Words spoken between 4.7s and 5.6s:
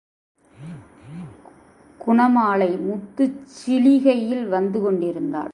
கொண்டிருந்தாள்.